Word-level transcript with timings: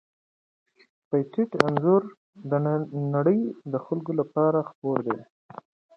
پېټټ 1.09 1.49
انځور 1.67 2.01
د 2.49 2.51
نړۍ 3.13 3.39
د 3.71 3.73
خلکو 3.85 4.11
لپاره 4.19 4.67
خپور 4.69 4.97
کړ. 5.05 5.19